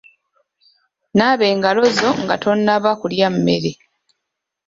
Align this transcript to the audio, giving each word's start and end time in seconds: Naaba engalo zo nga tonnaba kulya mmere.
Naaba 1.17 1.45
engalo 1.51 1.83
zo 1.97 2.09
nga 2.23 2.35
tonnaba 2.43 2.91
kulya 3.01 3.27
mmere. 3.35 3.71